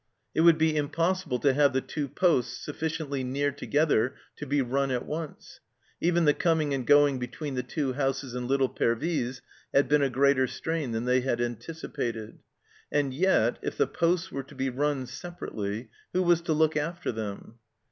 It 0.33 0.41
would 0.41 0.57
be 0.57 0.75
impossible 0.75 1.37
to 1.37 1.53
have 1.53 1.73
the 1.73 1.79
two 1.79 2.07
posies 2.07 2.57
sufficiently 2.57 3.23
near 3.23 3.51
together 3.51 4.15
to 4.37 4.47
be 4.47 4.59
run 4.59 4.89
at 4.89 5.05
once; 5.05 5.59
even 6.01 6.25
the 6.25 6.33
coming 6.33 6.73
and 6.73 6.87
going 6.87 7.19
between 7.19 7.53
the 7.53 7.61
two 7.61 7.93
houses 7.93 8.33
in 8.33 8.47
little 8.47 8.67
Pervyse 8.67 9.43
had 9.71 9.87
been 9.87 10.01
a 10.01 10.09
greater 10.09 10.47
strain 10.47 10.91
than 10.91 11.05
they 11.05 11.21
had 11.21 11.39
anticipated, 11.39 12.39
and 12.91 13.13
yet, 13.13 13.59
if 13.61 13.77
the 13.77 13.85
posies 13.85 14.31
were 14.31 14.41
to 14.41 14.55
be 14.55 14.71
run 14.71 15.05
separately, 15.05 15.91
who 16.13 16.23
was 16.23 16.41
to 16.41 16.53
look 16.53 16.75
after 16.75 17.11
them 17.11 17.59